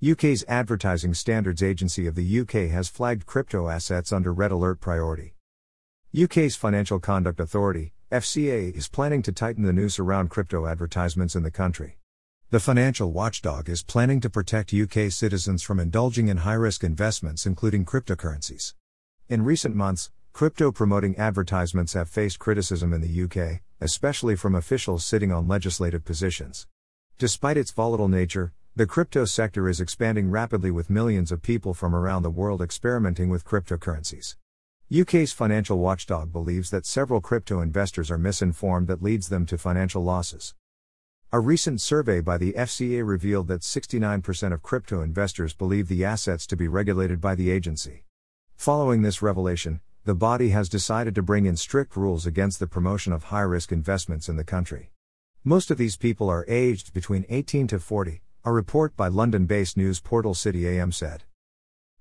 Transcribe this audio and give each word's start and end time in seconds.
UK's 0.00 0.44
Advertising 0.46 1.12
Standards 1.12 1.60
Agency 1.60 2.06
of 2.06 2.14
the 2.14 2.40
UK 2.40 2.70
has 2.70 2.88
flagged 2.88 3.26
crypto 3.26 3.66
assets 3.66 4.12
under 4.12 4.32
red 4.32 4.52
alert 4.52 4.78
priority. 4.78 5.34
UK's 6.16 6.54
Financial 6.54 7.00
Conduct 7.00 7.40
Authority, 7.40 7.94
FCA, 8.12 8.72
is 8.76 8.86
planning 8.86 9.22
to 9.22 9.32
tighten 9.32 9.64
the 9.64 9.72
noose 9.72 9.98
around 9.98 10.30
crypto 10.30 10.68
advertisements 10.68 11.34
in 11.34 11.42
the 11.42 11.50
country. 11.50 11.98
The 12.50 12.60
financial 12.60 13.10
watchdog 13.10 13.68
is 13.68 13.82
planning 13.82 14.20
to 14.20 14.30
protect 14.30 14.72
UK 14.72 15.10
citizens 15.10 15.64
from 15.64 15.80
indulging 15.80 16.28
in 16.28 16.36
high 16.36 16.54
risk 16.54 16.84
investments, 16.84 17.44
including 17.44 17.84
cryptocurrencies. 17.84 18.74
In 19.28 19.42
recent 19.42 19.74
months, 19.74 20.12
crypto 20.32 20.70
promoting 20.70 21.18
advertisements 21.18 21.94
have 21.94 22.08
faced 22.08 22.38
criticism 22.38 22.92
in 22.92 23.00
the 23.00 23.24
UK, 23.24 23.62
especially 23.80 24.36
from 24.36 24.54
officials 24.54 25.04
sitting 25.04 25.32
on 25.32 25.48
legislative 25.48 26.04
positions. 26.04 26.68
Despite 27.18 27.56
its 27.56 27.72
volatile 27.72 28.06
nature, 28.06 28.52
the 28.78 28.86
crypto 28.86 29.24
sector 29.24 29.68
is 29.68 29.80
expanding 29.80 30.30
rapidly 30.30 30.70
with 30.70 30.88
millions 30.88 31.32
of 31.32 31.42
people 31.42 31.74
from 31.74 31.96
around 31.96 32.22
the 32.22 32.30
world 32.30 32.62
experimenting 32.62 33.28
with 33.28 33.44
cryptocurrencies. 33.44 34.36
UK's 34.96 35.32
financial 35.32 35.80
watchdog 35.80 36.30
believes 36.30 36.70
that 36.70 36.86
several 36.86 37.20
crypto 37.20 37.60
investors 37.60 38.08
are 38.08 38.18
misinformed 38.18 38.86
that 38.86 39.02
leads 39.02 39.30
them 39.30 39.44
to 39.46 39.58
financial 39.58 40.04
losses. 40.04 40.54
A 41.32 41.40
recent 41.40 41.80
survey 41.80 42.20
by 42.20 42.38
the 42.38 42.52
FCA 42.52 43.04
revealed 43.04 43.48
that 43.48 43.62
69% 43.62 44.52
of 44.52 44.62
crypto 44.62 45.02
investors 45.02 45.54
believe 45.54 45.88
the 45.88 46.04
assets 46.04 46.46
to 46.46 46.54
be 46.54 46.68
regulated 46.68 47.20
by 47.20 47.34
the 47.34 47.50
agency. 47.50 48.04
Following 48.54 49.02
this 49.02 49.20
revelation, 49.20 49.80
the 50.04 50.14
body 50.14 50.50
has 50.50 50.68
decided 50.68 51.16
to 51.16 51.22
bring 51.22 51.46
in 51.46 51.56
strict 51.56 51.96
rules 51.96 52.26
against 52.26 52.60
the 52.60 52.68
promotion 52.68 53.12
of 53.12 53.24
high 53.24 53.40
risk 53.40 53.72
investments 53.72 54.28
in 54.28 54.36
the 54.36 54.44
country. 54.44 54.92
Most 55.42 55.72
of 55.72 55.78
these 55.78 55.96
people 55.96 56.30
are 56.30 56.44
aged 56.46 56.94
between 56.94 57.26
18 57.28 57.66
to 57.66 57.80
40, 57.80 58.22
a 58.48 58.50
report 58.50 58.96
by 58.96 59.08
London 59.08 59.44
based 59.44 59.76
news 59.76 60.00
portal 60.00 60.32
City 60.32 60.66
AM 60.66 60.90
said. 60.90 61.24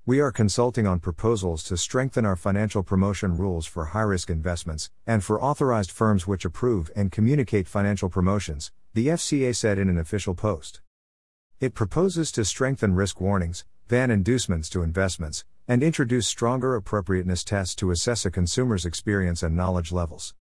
We 0.05 0.21
are 0.21 0.31
consulting 0.31 0.87
on 0.87 1.01
proposals 1.01 1.61
to 1.63 1.75
strengthen 1.75 2.25
our 2.25 2.37
financial 2.37 2.83
promotion 2.83 3.35
rules 3.35 3.65
for 3.65 3.87
high 3.87 4.03
risk 4.03 4.29
investments, 4.29 4.89
and 5.05 5.21
for 5.21 5.43
authorized 5.43 5.91
firms 5.91 6.25
which 6.25 6.45
approve 6.45 6.89
and 6.95 7.11
communicate 7.11 7.67
financial 7.67 8.07
promotions, 8.07 8.71
the 8.93 9.07
FCA 9.07 9.53
said 9.53 9.77
in 9.77 9.89
an 9.89 9.97
official 9.97 10.35
post. 10.35 10.79
It 11.59 11.73
proposes 11.73 12.31
to 12.31 12.45
strengthen 12.45 12.95
risk 12.95 13.19
warnings, 13.19 13.65
ban 13.89 14.09
inducements 14.09 14.69
to 14.69 14.83
investments, 14.83 15.43
and 15.67 15.83
introduce 15.83 16.27
stronger 16.27 16.75
appropriateness 16.75 17.43
tests 17.43 17.75
to 17.75 17.91
assess 17.91 18.25
a 18.25 18.31
consumer's 18.31 18.85
experience 18.85 19.43
and 19.43 19.53
knowledge 19.53 19.91
levels. 19.91 20.33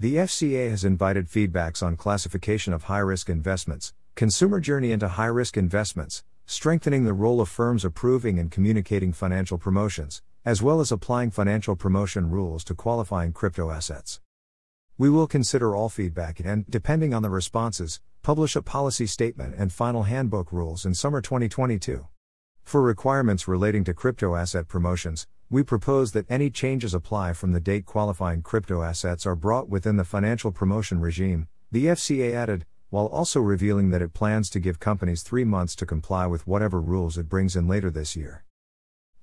The 0.00 0.16
FCA 0.16 0.70
has 0.70 0.84
invited 0.84 1.28
feedbacks 1.28 1.80
on 1.80 1.96
classification 1.96 2.72
of 2.72 2.84
high 2.84 2.98
risk 2.98 3.28
investments, 3.28 3.94
consumer 4.16 4.58
journey 4.58 4.90
into 4.90 5.06
high 5.06 5.26
risk 5.26 5.56
investments, 5.56 6.24
strengthening 6.46 7.04
the 7.04 7.12
role 7.12 7.40
of 7.40 7.48
firms 7.48 7.84
approving 7.84 8.40
and 8.40 8.50
communicating 8.50 9.12
financial 9.12 9.56
promotions, 9.56 10.20
as 10.44 10.60
well 10.60 10.80
as 10.80 10.90
applying 10.90 11.30
financial 11.30 11.76
promotion 11.76 12.28
rules 12.28 12.64
to 12.64 12.74
qualifying 12.74 13.32
crypto 13.32 13.70
assets. 13.70 14.20
We 14.98 15.10
will 15.10 15.28
consider 15.28 15.76
all 15.76 15.88
feedback 15.88 16.40
and, 16.40 16.68
depending 16.68 17.14
on 17.14 17.22
the 17.22 17.30
responses, 17.30 18.00
publish 18.24 18.56
a 18.56 18.62
policy 18.62 19.06
statement 19.06 19.54
and 19.56 19.72
final 19.72 20.02
handbook 20.02 20.50
rules 20.52 20.84
in 20.84 20.94
summer 20.94 21.20
2022. 21.20 22.04
For 22.64 22.82
requirements 22.82 23.46
relating 23.46 23.84
to 23.84 23.94
crypto 23.94 24.34
asset 24.34 24.66
promotions, 24.66 25.28
we 25.50 25.62
propose 25.62 26.12
that 26.12 26.26
any 26.30 26.50
changes 26.50 26.94
apply 26.94 27.32
from 27.32 27.52
the 27.52 27.60
date 27.60 27.84
qualifying 27.84 28.42
crypto 28.42 28.82
assets 28.82 29.26
are 29.26 29.36
brought 29.36 29.68
within 29.68 29.96
the 29.96 30.04
financial 30.04 30.50
promotion 30.50 31.00
regime, 31.00 31.48
the 31.70 31.86
FCA 31.86 32.32
added, 32.34 32.64
while 32.90 33.06
also 33.06 33.40
revealing 33.40 33.90
that 33.90 34.02
it 34.02 34.14
plans 34.14 34.48
to 34.50 34.60
give 34.60 34.78
companies 34.78 35.22
three 35.22 35.44
months 35.44 35.74
to 35.74 35.86
comply 35.86 36.26
with 36.26 36.46
whatever 36.46 36.80
rules 36.80 37.18
it 37.18 37.28
brings 37.28 37.56
in 37.56 37.66
later 37.66 37.90
this 37.90 38.14
year. 38.14 38.44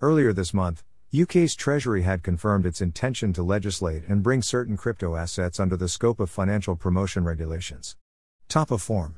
Earlier 0.02 0.34
this 0.34 0.54
month, 0.54 0.84
UK's 1.18 1.56
Treasury 1.56 2.04
had 2.04 2.24
confirmed 2.24 2.66
its 2.66 2.82
intention 2.82 3.34
to 3.34 3.44
legislate 3.44 4.04
and 4.08 4.24
bring 4.24 4.42
certain 4.42 4.78
crypto 4.78 5.16
assets 5.16 5.60
under 5.60 5.76
the 5.76 5.90
scope 5.90 6.20
of 6.20 6.30
financial 6.30 6.76
promotion 6.76 7.24
regulations. 7.24 7.96
Top 8.48 8.72
of 8.72 8.82
form. 8.82 9.16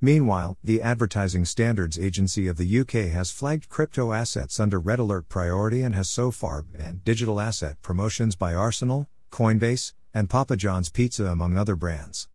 Meanwhile, 0.00 0.56
the 0.62 0.80
Advertising 0.80 1.44
Standards 1.44 1.98
Agency 1.98 2.46
of 2.46 2.56
the 2.56 2.80
UK 2.80 3.10
has 3.10 3.32
flagged 3.32 3.68
crypto 3.68 4.12
assets 4.12 4.60
under 4.60 4.78
red 4.78 5.00
alert 5.00 5.28
priority 5.28 5.82
and 5.82 5.92
has 5.96 6.08
so 6.08 6.30
far 6.30 6.62
banned 6.62 7.02
digital 7.02 7.40
asset 7.40 7.82
promotions 7.82 8.36
by 8.36 8.54
Arsenal, 8.54 9.08
Coinbase, 9.32 9.94
and 10.14 10.30
Papa 10.30 10.56
John's 10.56 10.88
Pizza, 10.88 11.26
among 11.26 11.56
other 11.56 11.74
brands. 11.74 12.28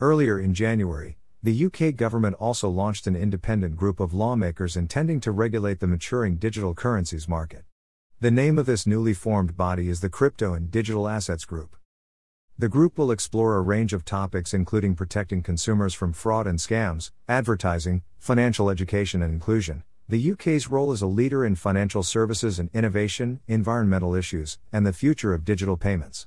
Earlier 0.00 0.40
in 0.40 0.52
January, 0.52 1.16
the 1.44 1.66
UK 1.66 1.94
government 1.94 2.34
also 2.40 2.68
launched 2.68 3.06
an 3.06 3.14
independent 3.14 3.76
group 3.76 4.00
of 4.00 4.12
lawmakers 4.12 4.76
intending 4.76 5.20
to 5.20 5.30
regulate 5.30 5.78
the 5.78 5.86
maturing 5.86 6.38
digital 6.38 6.74
currencies 6.74 7.28
market. 7.28 7.64
The 8.18 8.32
name 8.32 8.58
of 8.58 8.66
this 8.66 8.84
newly 8.84 9.14
formed 9.14 9.56
body 9.56 9.88
is 9.88 10.00
the 10.00 10.10
Crypto 10.10 10.54
and 10.54 10.72
Digital 10.72 11.08
Assets 11.08 11.44
Group. 11.44 11.76
The 12.60 12.68
group 12.68 12.98
will 12.98 13.10
explore 13.10 13.56
a 13.56 13.62
range 13.62 13.94
of 13.94 14.04
topics 14.04 14.52
including 14.52 14.94
protecting 14.94 15.42
consumers 15.42 15.94
from 15.94 16.12
fraud 16.12 16.46
and 16.46 16.58
scams, 16.58 17.10
advertising, 17.26 18.02
financial 18.18 18.68
education 18.68 19.22
and 19.22 19.32
inclusion, 19.32 19.82
the 20.10 20.32
UK's 20.32 20.68
role 20.68 20.92
as 20.92 21.00
a 21.00 21.06
leader 21.06 21.42
in 21.42 21.54
financial 21.54 22.02
services 22.02 22.58
and 22.58 22.68
innovation, 22.74 23.40
environmental 23.48 24.14
issues, 24.14 24.58
and 24.74 24.86
the 24.86 24.92
future 24.92 25.32
of 25.32 25.42
digital 25.42 25.78
payments. 25.78 26.26